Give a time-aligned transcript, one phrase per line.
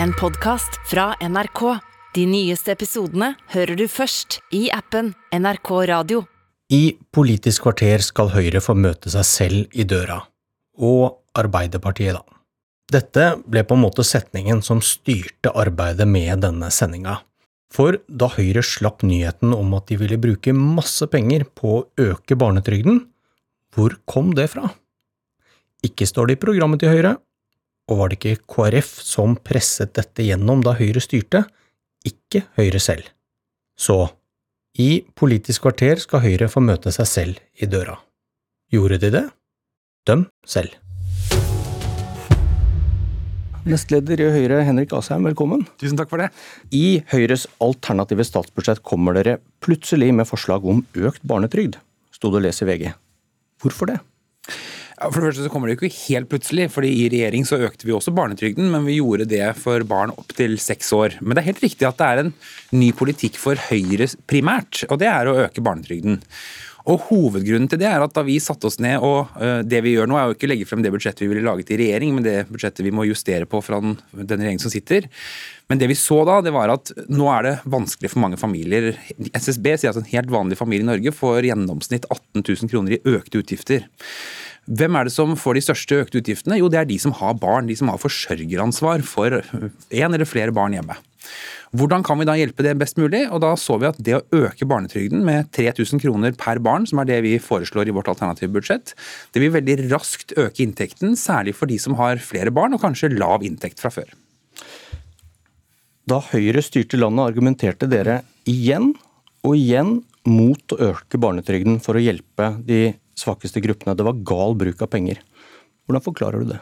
[0.00, 1.78] en podkast fra NRK.
[2.14, 6.22] De nyeste episodene hører du først i appen NRK Radio.
[6.72, 10.22] I Politisk kvarter skal Høyre få møte seg selv i døra.
[10.80, 12.40] Og Arbeiderpartiet, da.
[12.92, 17.20] Dette ble på en måte setningen som styrte arbeidet med denne sendinga.
[17.72, 22.36] For da Høyre slapp nyheten om at de ville bruke masse penger på å øke
[22.36, 23.06] barnetrygden,
[23.72, 24.68] hvor kom det fra?
[25.82, 27.16] Ikke står det i programmet til Høyre,
[27.90, 31.44] og var det ikke KrF som presset dette gjennom da Høyre styrte,
[32.06, 33.08] ikke Høyre selv.
[33.78, 34.06] Så,
[34.78, 37.98] i Politisk kvarter skal Høyre få møte seg selv i døra.
[38.72, 39.26] Gjorde de det?
[40.08, 40.78] Døm selv.
[43.62, 45.60] Nestleder i Høyre, Henrik Asheim, velkommen.
[45.78, 46.32] Tusen takk for det.
[46.74, 51.78] I Høyres alternative statsbudsjett kommer dere plutselig med forslag om økt barnetrygd,
[52.10, 52.88] sto det å lese i VG.
[53.62, 54.00] Hvorfor det?
[55.10, 57.94] For det første så kommer det ikke helt plutselig, fordi i regjering så økte vi
[57.96, 61.16] også barnetrygden, men vi gjorde det for barn opp til seks år.
[61.20, 62.34] Men det er helt riktig at det er en
[62.76, 66.20] ny politikk for Høyre primært, og det er å øke barnetrygden.
[66.90, 69.94] Og Hovedgrunnen til det er at da vi satte oss ned, og uh, det vi
[69.94, 72.14] gjør nå er jo ikke å legge frem det budsjettet vi ville laget i regjering,
[72.16, 75.06] men det budsjettet vi må justere på fra den, den regjeringen som sitter.
[75.70, 78.90] Men det vi så da, det var at nå er det vanskelig for mange familier.
[79.30, 83.02] SSB sier at en helt vanlig familie i Norge får gjennomsnitt 18 000 kroner i
[83.14, 83.86] økte utgifter.
[84.70, 86.60] Hvem er det som får de største økte utgiftene?
[86.60, 87.66] Jo, det er de som har barn.
[87.66, 90.98] De som har forsørgeransvar for én eller flere barn hjemme.
[91.72, 93.24] Hvordan kan vi da hjelpe det best mulig?
[93.32, 97.00] Og da så vi at det å øke barnetrygden med 3000 kroner per barn, som
[97.00, 98.92] er det vi foreslår i vårt alternative budsjett,
[99.32, 103.14] det vil veldig raskt øke inntekten, særlig for de som har flere barn og kanskje
[103.16, 104.12] lav inntekt fra før.
[106.06, 108.92] Da Høyre styrte landet, argumenterte dere igjen
[109.42, 113.96] og igjen mot å øke barnetrygden for å hjelpe de svakeste gruppene.
[113.98, 115.22] Det var gal bruk av penger.
[115.86, 116.60] Hvordan forklarer du det?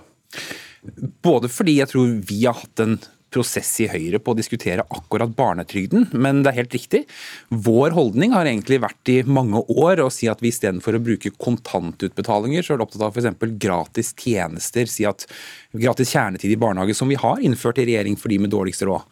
[1.24, 5.32] Både fordi jeg tror vi har hatt en prosess i Høyre på å diskutere akkurat
[5.36, 7.02] barnetrygden, men det er helt riktig.
[7.50, 11.32] Vår holdning har egentlig vært i mange år å si at vi istedenfor å bruke
[11.38, 13.46] kontantutbetalinger, så er det opptatt av f.eks.
[13.62, 14.90] gratis tjenester.
[14.90, 15.28] Si at
[15.70, 19.06] gratis kjernetid i barnehage, som vi har innført i regjering for de med dårligst råd.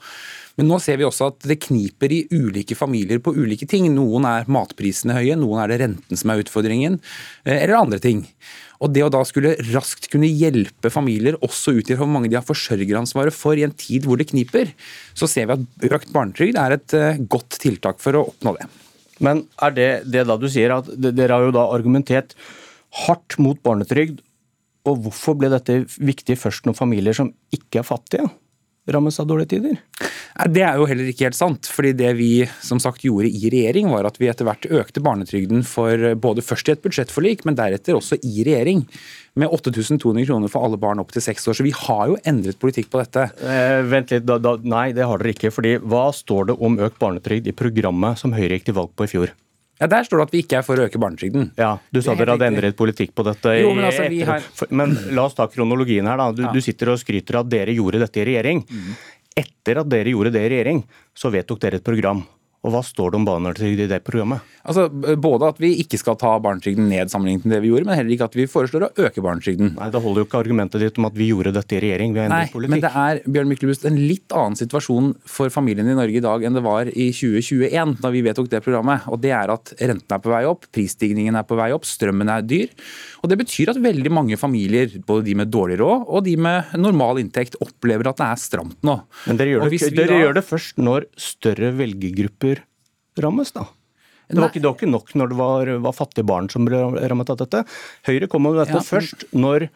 [0.59, 3.87] Men nå ser vi også at det kniper i ulike familier på ulike ting.
[3.95, 6.99] Noen er matprisene høye, noen er det renten som er utfordringen,
[7.47, 8.25] eller andre ting.
[8.83, 12.39] Og det å da skulle raskt kunne hjelpe familier også ut i hvor mange de
[12.39, 14.75] har forsørgeransvaret for i en tid hvor det kniper,
[15.19, 16.99] så ser vi at økt barnetrygd er et
[17.31, 18.69] godt tiltak for å oppnå det.
[19.23, 22.35] Men er det det da du sier at dere har jo da argumentert
[23.07, 24.23] hardt mot barnetrygd,
[24.89, 28.29] og hvorfor ble dette viktig først når familier som ikke er fattige?
[28.94, 29.78] Rammes av dårlige tider?
[30.47, 31.66] Det er jo heller ikke helt sant.
[31.66, 35.65] fordi Det vi som sagt gjorde i regjering, var at vi etter hvert økte barnetrygden
[35.66, 38.84] for både først i et budsjettforlik, men deretter også i regjering.
[39.38, 41.59] Med 8200 kroner for alle barn opp til seks år.
[41.59, 43.28] Så vi har jo endret politikk på dette.
[43.43, 45.53] Eh, vent litt, da, da, Nei, det har dere ikke.
[45.55, 49.06] fordi Hva står det om økt barnetrygd i programmet som Høyre gikk til valg på
[49.06, 49.34] i fjor?
[49.78, 51.53] Ja, Der står det at vi ikke er for å øke barnetrygden.
[51.59, 53.55] Ja, Du sa dere hadde endret politikk på dette.
[53.62, 54.49] Jo, men, altså, har...
[54.75, 56.19] men, la oss ta kronologien her.
[56.19, 56.33] da.
[56.33, 56.53] Du, ja.
[56.55, 58.65] du, sitter og skryter av at dere gjorde dette i regjering.
[58.67, 58.97] Mm.
[59.38, 60.83] Etter at dere gjorde det i regjering,
[61.15, 62.25] så vedtok dere et program.
[62.67, 64.43] Og Hva står det om barnetrygd i det programmet?
[64.67, 67.99] Altså, Både at vi ikke skal ta barnetrygden ned sammenlignet med det vi gjorde, men
[68.01, 69.77] heller ikke at vi foreslår å øke barnetrygden.
[69.77, 72.15] Nei, Det holder jo ikke argumentet ditt om at vi gjorde dette i regjering.
[72.17, 72.75] Vi har endret politikk.
[72.75, 76.45] Men det er Bjørn Myklebust, en litt annen situasjon for familiene i Norge i dag
[76.45, 79.07] enn det var i 2021, da vi vedtok det programmet.
[79.07, 82.35] Og det er at Renten er på vei opp, prisstigningen er på vei opp, strømmen
[82.35, 82.75] er dyr.
[83.23, 86.75] Og Det betyr at veldig mange familier, både de med dårlig råd og de med
[86.79, 88.99] normal inntekt, opplever at det er stramt nå.
[89.29, 90.21] Men dere gjør det, dere da...
[90.25, 92.58] gjør det først når større velgergrupper
[93.25, 93.67] rammes, da?
[94.29, 96.83] Det var, ikke, det var, ikke, nok når det var, var fattige barn som ble
[97.09, 97.62] rammet av dette.
[98.05, 99.71] Høyre kommer med dette ja, først når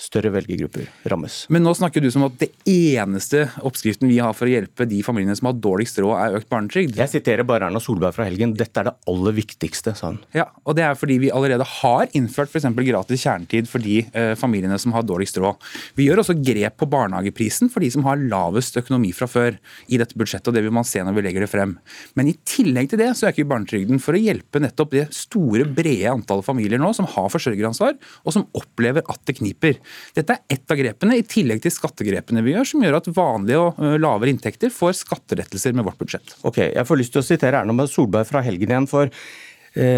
[0.00, 1.44] større velgergrupper rammes.
[1.52, 4.98] Men nå snakker du som at det eneste oppskriften vi har for å hjelpe de
[5.06, 6.96] familiene som har dårligst råd, er økt barnetrygd.
[6.98, 8.54] Jeg siterer bare Erna Solberg fra helgen.
[8.58, 10.18] Dette er det aller viktigste, sa hun.
[10.36, 12.66] Ja, og det er fordi vi allerede har innført f.eks.
[12.82, 15.60] gratis kjernetid for de eh, familiene som har dårligst råd.
[15.98, 20.00] Vi gjør også grep på barnehageprisen for de som har lavest økonomi fra før i
[20.02, 21.76] dette budsjettet, og det vil man se når vi legger det frem.
[22.18, 25.68] Men i tillegg til det så øker vi barnetrygden for å hjelpe nettopp det store,
[25.68, 27.96] brede antallet familier nå som har forsørgeransvar,
[28.26, 29.78] og som opplever at det kniper.
[30.16, 33.62] Dette er ett av grepene, i tillegg til skattegrepene vi gjør, som gjør at vanlige
[33.62, 36.36] og lavere inntekter får skatterettelser med vårt budsjett.
[36.42, 38.88] Ok, Jeg får lyst til å sitere Erna Solberg fra helgen igjen.
[38.88, 39.10] for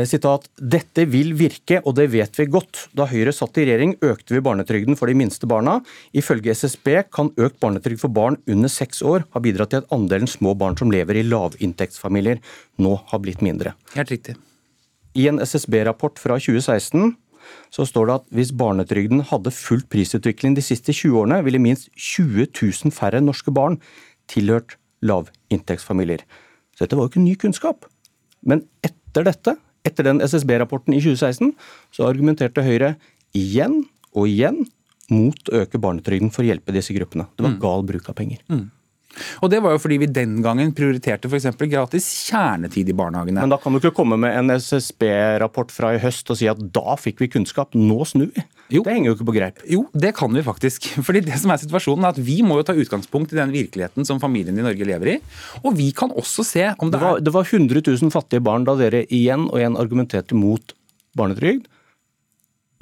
[0.07, 2.89] sitat, Dette vil virke, og det vet vi godt.
[2.95, 5.81] Da Høyre satt i regjering, økte vi barnetrygden for de minste barna.
[6.15, 10.31] Ifølge SSB kan økt barnetrygd for barn under seks år ha bidratt til at andelen
[10.31, 12.39] små barn som lever i lavinntektsfamilier,
[12.79, 13.75] nå har blitt mindre.
[13.97, 14.37] Helt riktig.
[15.15, 17.13] I en SSB-rapport fra 2016
[17.75, 21.91] så står det at hvis barnetrygden hadde fulgt prisutvikling de siste 20 årene, ville minst
[21.97, 23.81] 20 000 færre norske barn
[24.31, 26.25] tilhørt lavinntektsfamilier.
[26.75, 27.89] Så dette var jo ikke ny kunnskap.
[28.45, 29.57] Men etter dette,
[29.87, 31.53] etter den SSB-rapporten i 2016,
[31.95, 32.95] så argumenterte Høyre
[33.37, 33.83] igjen
[34.15, 34.65] og igjen
[35.13, 37.29] mot å øke barnetrygden for å hjelpe disse gruppene.
[37.37, 38.41] Det var gal bruk av penger.
[38.49, 38.69] Mm.
[39.43, 41.49] Og Det var jo fordi vi den gangen prioriterte f.eks.
[41.71, 43.45] gratis kjernetid i barnehagene.
[43.45, 46.61] Men da kan du ikke komme med en SSB-rapport fra i høst og si at
[46.75, 48.45] da fikk vi kunnskap, nå snur vi.
[48.73, 48.83] Jo.
[48.87, 49.61] Det henger jo ikke på greip.
[49.69, 50.89] Jo, det kan vi faktisk.
[51.07, 54.09] Fordi det som er situasjonen er at Vi må jo ta utgangspunkt i den virkeligheten
[54.09, 55.19] som familien i Norge lever i.
[55.63, 58.45] Og vi kan også se om det, det var, er Det var 100 000 fattige
[58.45, 60.75] barn da dere igjen og igjen argumenterte mot
[61.19, 61.69] barnetrygd.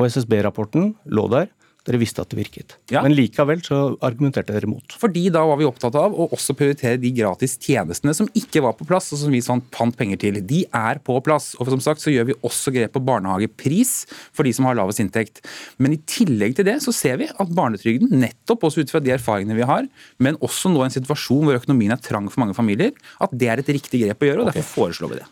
[0.00, 1.50] Og SSB-rapporten lå der.
[1.82, 2.76] Dere visste at det virket.
[2.92, 3.00] Ja.
[3.02, 4.94] Men likevel så argumenterte dere mot.
[5.02, 8.76] Fordi da var vi opptatt av å også prioritere de gratis tjenestene som ikke var
[8.78, 10.38] på plass, og som vi fant penger til.
[10.46, 11.52] De er på plass.
[11.58, 13.94] Og som sagt så gjør vi også grep på barnehagepris
[14.30, 15.42] for de som har lavest inntekt.
[15.82, 19.16] Men i tillegg til det så ser vi at barnetrygden, nettopp også ut fra de
[19.16, 19.90] erfaringene vi har,
[20.22, 23.50] men også nå i en situasjon hvor økonomien er trang for mange familier, at det
[23.50, 24.60] er et riktig grep å gjøre, og okay.
[24.62, 25.28] derfor foreslår vi det.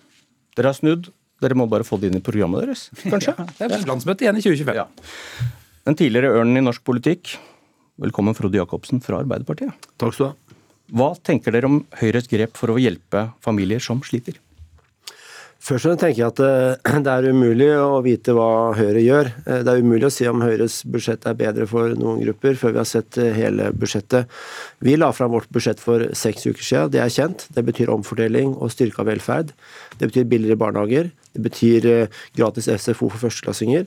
[0.58, 1.12] Dere har snudd.
[1.40, 3.32] Dere må bare få det inn i programmet deres, kanskje?
[3.38, 4.76] Ja, det er landsmøte igjen i 2025.
[4.82, 5.59] Ja.
[5.88, 7.30] Den tidligere ørnen i norsk politikk,
[8.00, 9.72] velkommen Frode Jacobsen fra Arbeiderpartiet.
[9.96, 10.58] Takk skal du ha.
[10.90, 14.36] Hva tenker dere om Høyres grep for å hjelpe familier som sliter?
[15.60, 19.28] Først og fremst tenker jeg at eh, det er umulig å vite hva Høyre gjør.
[19.44, 22.72] Eh, det er umulig å si om Høyres budsjett er bedre for noen grupper før
[22.72, 24.30] vi har sett eh, hele budsjettet.
[24.80, 26.94] Vi la fram vårt budsjett for seks uker siden.
[26.96, 27.44] Det er kjent.
[27.52, 29.52] Det betyr omfordeling og styrka velferd.
[30.00, 31.12] Det betyr billigere barnehager.
[31.30, 31.84] Det betyr
[32.34, 33.84] gratis SFO for førsteklassinger.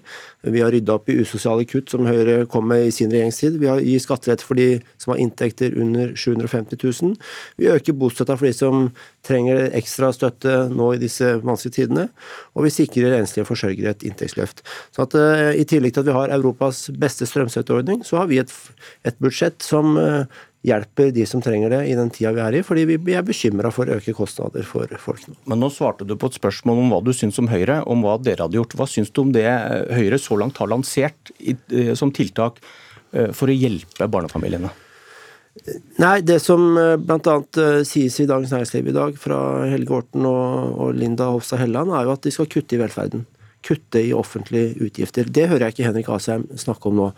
[0.48, 3.58] Vi har rydda opp i usosiale kutt som Høyre kom med i sin regjeringstid.
[3.60, 7.18] Vi har gir skattelette for de som har inntekter under 750 000.
[7.60, 8.88] Vi øker bostøtta for de som
[9.28, 12.08] trenger ekstra støtte nå i disse vanskelige tidene.
[12.58, 14.64] Og vi sikrer enslige forsørgere et inntektsløft.
[14.96, 18.42] Så at, uh, I tillegg til at vi har Europas beste strømstøtteordning, så har vi
[18.44, 18.52] et,
[19.08, 20.26] et budsjett som uh,
[20.64, 23.72] hjelper de som trenger det i den tida vi er i, fordi vi er bekymra
[23.74, 25.36] for å øke kostnader for folk nå.
[25.52, 28.16] Men nå svarte du på et spørsmål om hva du syns om Høyre, om hva
[28.22, 28.78] dere hadde gjort.
[28.80, 29.48] Hva syns du om det
[29.92, 32.64] Høyre så langt har lansert eh, som tiltak
[33.12, 34.72] eh, for å hjelpe barnefamiliene?
[36.02, 37.36] Nei, Det som eh, bl.a.
[37.86, 39.38] sies i Dagens Næringsliv i dag fra
[39.70, 43.28] Helge Orten og, og Linda Hofstad Helleland, er jo at de skal kutte i velferden.
[43.64, 45.30] Kutte i offentlige utgifter.
[45.30, 47.12] Det hører jeg ikke Henrik Asheim snakke om nå.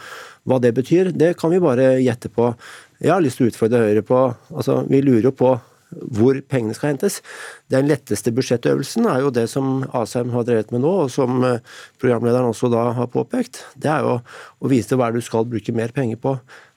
[0.45, 2.51] Hva det betyr, det kan vi bare gjette på.
[2.99, 4.19] Jeg har lyst til å utfordre Høyre på
[4.51, 5.55] altså Vi lurer jo på
[5.95, 7.21] hvor pengene skal hentes.
[7.71, 11.61] Den letteste budsjettøvelsen er jo det som Asheim har drevet med nå, og som eh,
[12.01, 13.63] programlederen også da har påpekt.
[13.79, 16.35] Det er jo å vise hva du skal bruke mer penger på.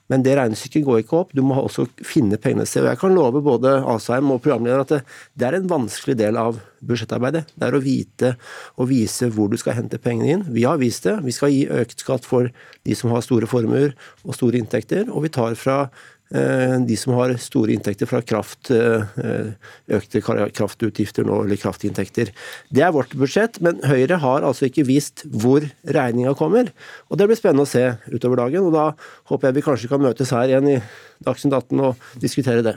[0.08, 1.34] Men det regnestykket går ikke opp.
[1.36, 2.74] Du må også finne pengene et.
[2.88, 5.00] Jeg kan love både Asheim og programlederen at det,
[5.36, 7.44] det, er en vanskelig del av budsjettarbeidet.
[7.54, 8.34] Det er å vite
[8.76, 10.46] og vise hvor du skal hente pengene inn.
[10.54, 11.18] Vi har vist det.
[11.26, 12.48] Vi skal gi økt skatt for
[12.88, 13.92] de som har store formuer
[14.24, 15.10] og store inntekter.
[15.12, 15.82] Og vi tar fra
[16.28, 19.54] de som har store inntekter fra kraft, eh,
[19.96, 22.32] økte kraftutgifter nå, eller kraftinntekter.
[22.68, 26.68] Det er vårt budsjett, men Høyre har altså ikke vist hvor regninga kommer.
[27.08, 28.92] Og Det blir spennende å se utover dagen, og da
[29.32, 30.82] håper jeg vi kanskje kan møtes her igjen i
[31.24, 32.76] Dagsnytt 18 og diskutere det.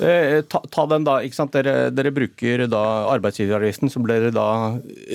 [0.00, 1.52] Eh, ta, ta, den da, ikke sant?
[1.52, 4.46] Dere, dere bruker da arbeidsgiveravgiften, som dere da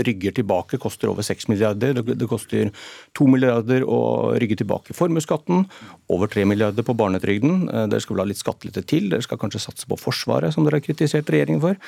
[0.06, 1.97] rygger tilbake, koster over 6 milliarder.
[1.97, 2.69] Det, det koster
[3.18, 4.00] 2 milliarder å
[4.38, 5.65] rygge tilbake formuesskatten,
[6.13, 7.65] over 3 milliarder på barnetrygden.
[7.71, 10.68] Eh, dere skal vel ha litt skattelette til, dere skal kanskje satse på Forsvaret, som
[10.68, 11.81] dere har kritisert regjeringen for.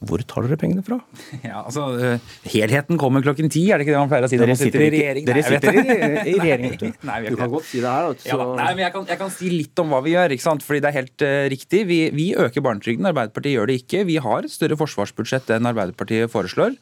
[0.00, 0.96] Hvor tar dere pengene fra?
[1.44, 4.38] Ja, altså, eh, Helheten kommer klokken ti, er det ikke det man pleier å si
[4.40, 5.26] når man sitter, i regjering?
[5.28, 5.82] Dere sitter i,
[6.32, 6.94] i regjering.
[7.08, 8.08] Nei, du kan godt si det her.
[8.28, 10.34] Ja, nei, men jeg kan, jeg kan, si litt om hva vi gjør.
[10.36, 10.64] ikke sant?
[10.64, 11.82] Fordi det er helt uh, riktig.
[11.90, 14.04] Vi, vi, øker barnetrygden, Arbeiderpartiet gjør det ikke.
[14.08, 16.76] Vi har et større forsvarsbudsjett enn Arbeiderpartiet foreslår.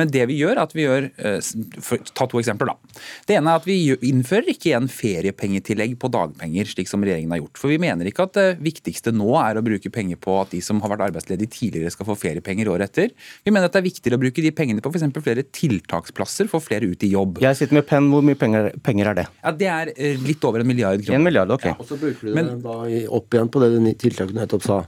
[0.00, 1.38] Men det vi gjør, er at vi gjør uh,
[1.84, 3.02] for, Ta to eksempler, da.
[3.28, 7.42] Det ene er at vi innfører ikke igjen feriepengetillegg på dagpenger, slik som regjeringen har
[7.42, 7.60] gjort.
[7.60, 10.62] For vi mener ikke at det viktigste nå er å bruke penger på at de
[10.64, 13.12] som har vært arbeidsledige tidligere, skal få feriepenger penger året etter.
[13.44, 15.06] Vi mener at det er viktigere å bruke de pengene på f.eks.
[15.22, 17.40] flere tiltaksplasser, få flere ut i jobb.
[17.42, 18.10] Jeg sitter med penn.
[18.12, 19.26] Hvor mye penger, penger, er det?
[19.42, 21.18] Ja, Det er eh, litt over en milliard kroner.
[21.18, 21.68] En milliard, ok.
[21.72, 21.76] Ja.
[21.78, 24.82] Og så bruker du Men, det da opp igjen på det tiltaket du nettopp sa.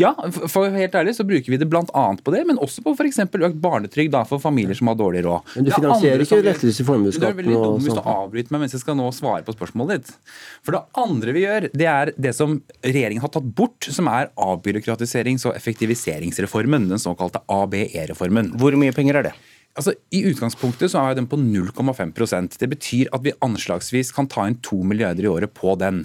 [0.00, 0.10] Ja,
[0.50, 1.84] for helt ærlig så bruker vi det bl.a.
[2.18, 3.20] på det, men også på f.eks.
[3.22, 5.52] økt barnetrygd for familier som har dårlig råd.
[5.54, 7.22] Men du finansierer ikke lettelse i formuesskatten?
[7.22, 10.02] Det er veldig dumt hvis du avbryter meg mens jeg skal nå svare på spørsmålet
[10.02, 10.34] ditt.
[10.66, 14.32] For det andre vi gjør, det er det som regjeringen har tatt bort, som er
[14.34, 16.90] avbyråkratiserings- og effektiviseringsreformen.
[16.90, 18.56] Den såkalte ABE-reformen.
[18.58, 19.36] Hvor mye penger er det?
[19.74, 24.46] Altså, I utgangspunktet så er den på 0,5% Det betyr at vi anslagsvis kan ta
[24.46, 26.04] inn 2 milliarder i året på den.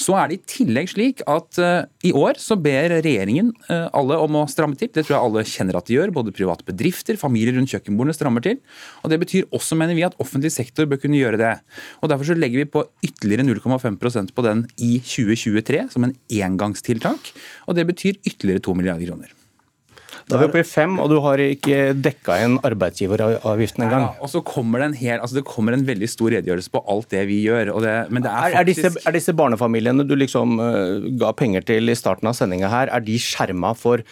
[0.00, 4.18] Så er det i tillegg slik at uh, i år så ber regjeringen uh, alle
[4.22, 4.90] om å stramme til.
[4.92, 6.14] Det tror jeg alle kjenner at de gjør.
[6.18, 8.60] Både private bedrifter, familier rundt kjøkkenbordene strammer til.
[9.02, 11.54] Og Det betyr også, mener vi, at offentlig sektor bør kunne gjøre det.
[12.02, 17.34] Og Derfor så legger vi på ytterligere 0,5% på den i 2023 som en engangstiltak.
[17.66, 19.37] Og det betyr ytterligere 2 milliarder kroner.
[20.28, 24.02] Da er vi oppe i fem, og du har ikke dekka inn arbeidsgiveravgiften engang.
[24.10, 26.82] Ja, og så kommer det en hel, altså det kommer en veldig stor redegjørelse på
[26.92, 27.72] alt det vi gjør.
[27.80, 28.60] Det, men det er, faktisk...
[28.60, 32.68] er, disse, er, disse, barnefamiliene du liksom uh, ga penger til i starten av sendinga
[32.72, 34.04] her, er de skjerma for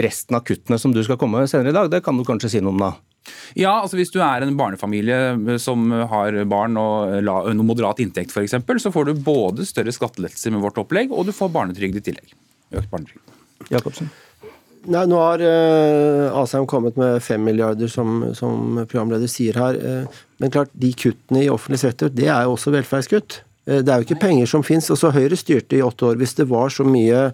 [0.00, 1.92] resten av kuttene som du skal komme med senere i dag?
[1.92, 2.94] Det kan du kanskje si noe om da?
[3.52, 8.56] Ja, altså Hvis du er en barnefamilie som har barn og noe moderat inntekt f.eks.,
[8.80, 12.32] så får du både større skattelettelser med vårt opplegg, og du får barnetrygd i tillegg.
[12.72, 13.36] Økt barnetrygd.
[13.68, 14.08] Jakobsen?
[14.88, 19.76] Nei, Nå har uh, Asheim kommet med fem milliarder, som, som, programleder sier her.
[19.76, 23.42] Uh, men klart, de kuttene i offentlig sektor, det er jo også velferdskutt.
[23.68, 24.88] Uh, det er jo ikke penger som fins.
[24.92, 26.16] Også Høyre styrte i åtte år.
[26.20, 27.30] Hvis det var så mye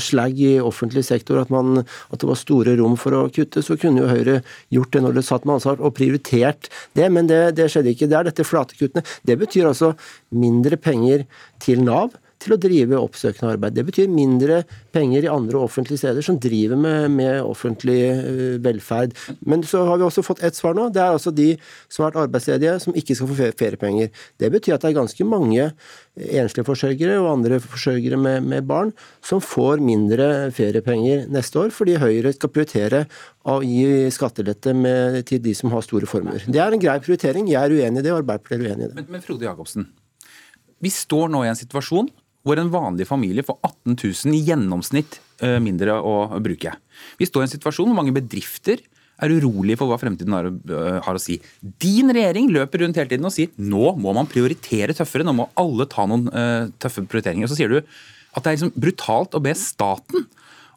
[0.00, 3.74] slagg i offentlig sektor at, man, at, det var store rom for å kutte, så
[3.76, 4.38] kunne jo Høyre
[4.72, 7.10] gjort det når det satt med ansvar, og prioritert det.
[7.12, 8.08] Men det, det skjedde ikke.
[8.08, 9.04] Det er dette flate kuttene.
[9.28, 9.90] Det betyr altså
[10.32, 11.26] mindre penger
[11.60, 13.76] til Nav til å drive oppsøkende arbeid.
[13.76, 14.62] Det betyr mindre
[14.94, 19.16] penger i andre offentlige steder som driver med, med offentlig uh, velferd.
[19.48, 20.88] Men så har vi også fått ett svar nå.
[20.94, 21.50] Det er altså de
[21.88, 24.12] som har vært arbeidsledige, som ikke skal få feriepenger.
[24.38, 25.70] Det betyr at det er ganske mange
[26.18, 28.92] enslige forsørgere og andre forsørgere med, med barn
[29.24, 33.04] som får mindre feriepenger neste år, fordi Høyre skal prioritere
[33.48, 36.44] å gi skattelette med, til de som har store formuer.
[36.46, 37.48] Det er en grei prioritering.
[37.50, 38.96] Jeg er uenig i det, og Arbeiderpartiet er uenig i det.
[39.00, 39.88] Men, men Frode Jacobsen,
[40.84, 42.10] vi står nå i en situasjon
[42.46, 46.14] hvor en vanlig familie får 18 000 i gjennomsnitt eh, mindre å
[46.44, 46.74] bruke.
[47.18, 48.82] Vi står i en situasjon hvor mange bedrifter
[49.18, 51.38] er urolige for hva fremtiden har, eh, har, å si.
[51.60, 55.48] Din regjering løper rundt hele tiden og sier nå må man prioritere tøffere, nå må
[55.58, 57.48] alle ta noen uh, tøffe prioriteringer.
[57.48, 60.28] Og så sier du at det er liksom brutalt å be staten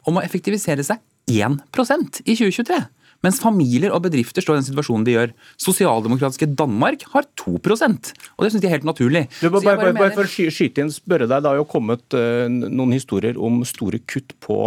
[0.08, 0.98] om å effektivisere seg
[1.30, 2.80] 1% i 2023.
[3.22, 5.34] Mens familier og bedrifter står i den situasjonen de gjør.
[5.62, 9.24] Sosialdemokratiske Danmark har 2% og det syns de er helt naturlig.
[9.40, 12.16] Du, bare, bare, bare, bare, for å skyte inn, spørre deg, Det har jo kommet
[12.16, 14.58] uh, noen historier om store kutt på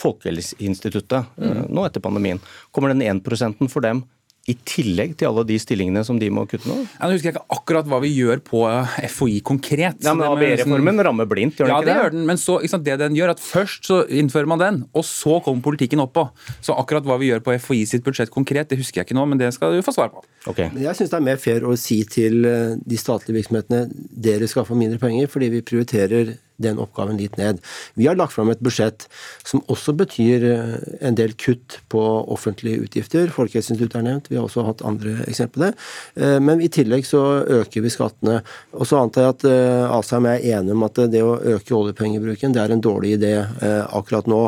[0.00, 2.42] Folkehelseinstituttet uh, nå etter pandemien.
[2.74, 4.04] Kommer den 1% for dem
[4.50, 6.80] i tillegg til alle de stillingene som de må kutte nå?
[6.82, 10.00] Ja, nå husker jeg ikke akkurat hva vi gjør på eh, FHI konkret.
[10.02, 11.04] Ja, men ABE-reformen sånn...
[11.06, 11.92] rammer blindt, gjør den ja, ikke det?
[11.92, 12.24] Ja, det gjør den.
[12.26, 15.62] Men så, sant, det den gjør, at først så innfører man den, og så kommer
[15.62, 16.26] politikken oppå.
[16.58, 19.28] Så akkurat hva vi gjør på FHI sitt budsjett konkret, det husker jeg ikke nå,
[19.30, 20.24] men det skal du få svar på.
[20.50, 20.72] Okay.
[20.74, 23.86] Jeg syns det er mer fair å si til eh, de statlige virksomhetene
[24.26, 27.60] dere skal få mindre penger, fordi vi prioriterer den oppgaven litt ned.
[27.98, 29.06] Vi har lagt fram et budsjett
[29.46, 30.74] som også betyr eh,
[31.08, 32.02] en del kutt på
[32.32, 33.30] offentlige utgifter.
[33.34, 35.76] Folkehelseinstituttet er nevnt, vi har også hatt andre eksempler.
[36.16, 37.22] Eh, men i tillegg så
[37.60, 38.40] øker vi skattene.
[38.76, 42.54] Og så antar jeg at eh, Asheim er enig om at det å øke oljepengebruken
[42.54, 44.40] det er en dårlig idé akkurat nå.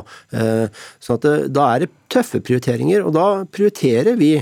[1.02, 4.36] Så da er det tøffe prioriteringer, og da prioriterer vi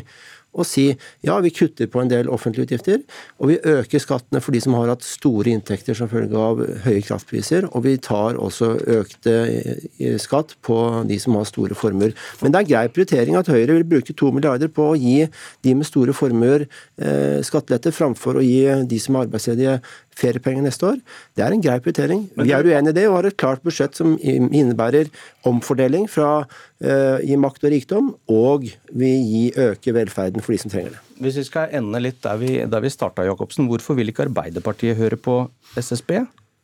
[0.52, 0.84] og si
[1.24, 3.00] ja, vi kutter på en del offentlige utgifter,
[3.40, 7.02] og vi øker skattene for de som har hatt store inntekter som følge av høye
[7.06, 10.78] kraftpriser, og vi tar også økte eh, skatt på
[11.08, 12.12] de som har store formuer.
[12.42, 15.26] Men det er grei prioritering at Høyre vil bruke to milliarder på å gi
[15.64, 19.78] de med store formuer eh, skattelette, framfor å gi de som er arbeidsledige
[20.18, 20.98] feriepenger neste år.
[21.36, 22.26] Det er en grei prioritering.
[22.36, 25.10] Vi er uenig i det og har et klart budsjett som innebærer
[25.48, 30.72] omfordeling fra uh, gi makt og rikdom, og vi gir øke velferden for de som
[30.72, 31.02] trenger det.
[31.22, 33.68] Hvis vi skal ende litt der vi, der vi starta, Jacobsen.
[33.70, 35.42] Hvorfor vil ikke Arbeiderpartiet høre på
[35.78, 36.22] SSB,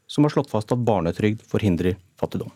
[0.08, 2.50] som har slått fast at barnetrygd forhindrer fattigdom?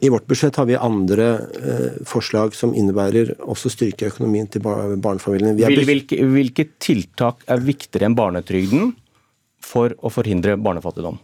[0.00, 5.52] I vårt budsjett har vi andre eh, forslag som innebærer også styrke økonomien til barnefamiliene.
[5.84, 8.94] Hvilke, hvilke, tiltak er viktigere enn barnetrygden
[9.64, 11.20] for å forhindre barnefattigdom?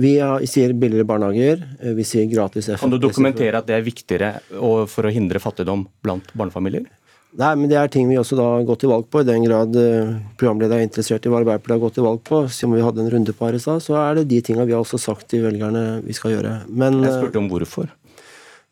[0.00, 0.14] Vi
[0.48, 1.60] sier billigere barnehager,
[1.94, 2.78] vi sier gratis FA.
[2.80, 4.30] Kan du dokumentere at det er viktigere
[4.88, 6.88] for å hindre fattigdom blant barnefamilier?
[7.36, 9.20] Nei, men det er ting vi også da har gått til valg på.
[9.20, 12.40] I den grad eh, programleder er interessert i hva Arbeiderpartiet har gått til valg på,
[12.50, 14.72] som vi hadde en runde på her i stad, så er det de tinga vi
[14.72, 16.54] har også sagt til velgerne vi skal gjøre.
[16.72, 17.92] Men, Jeg spurte om hvorfor.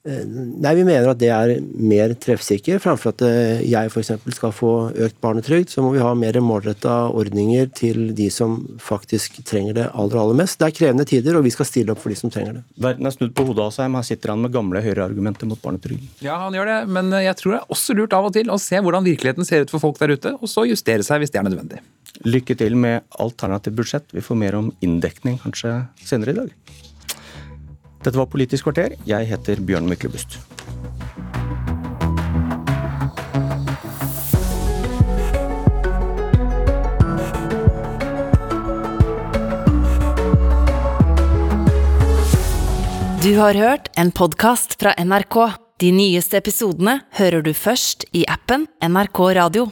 [0.06, 2.78] Eh, nei, Vi mener at det er mer treffsikker.
[2.82, 4.12] Framfor at eh, jeg f.eks.
[4.36, 4.72] skal få
[5.06, 9.88] økt barnetrygd, så må vi ha mer målretta ordninger til de som faktisk trenger det
[9.92, 10.60] aller aller mest.
[10.60, 12.64] Det er krevende tider, og vi skal stille opp for de som trenger det.
[12.86, 13.98] Verden er snudd på hodet, Asheim.
[13.98, 16.06] Her sitter han med gamle høyreargumenter mot barnetrygd.
[16.24, 18.60] Ja, han gjør det, men jeg tror det er også lurt av og til å
[18.62, 21.42] se hvordan virkeligheten ser ut for folk der ute, og så justere seg hvis det
[21.42, 21.82] er nødvendig.
[22.24, 24.08] Lykke til med alternativt budsjett.
[24.14, 26.54] Vi får mer om inndekning kanskje senere i dag.
[28.06, 28.92] Dette var Politisk kvarter.
[29.02, 30.38] Jeg heter Bjørn Myklebust.
[43.24, 45.40] Du har hørt en podkast fra NRK.
[45.82, 49.66] De nyeste episodene hører du først i appen NRK Radio.